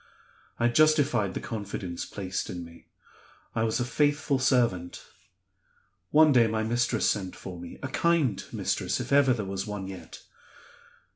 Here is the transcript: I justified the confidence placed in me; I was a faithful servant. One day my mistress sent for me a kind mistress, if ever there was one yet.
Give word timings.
I 0.59 0.67
justified 0.67 1.35
the 1.35 1.39
confidence 1.39 2.07
placed 2.07 2.49
in 2.49 2.65
me; 2.65 2.87
I 3.53 3.61
was 3.63 3.79
a 3.79 3.85
faithful 3.85 4.39
servant. 4.39 5.05
One 6.09 6.31
day 6.31 6.47
my 6.47 6.63
mistress 6.63 7.07
sent 7.07 7.35
for 7.35 7.59
me 7.59 7.77
a 7.83 7.87
kind 7.87 8.43
mistress, 8.51 8.99
if 8.99 9.11
ever 9.11 9.31
there 9.31 9.45
was 9.45 9.67
one 9.67 9.85
yet. 9.85 10.23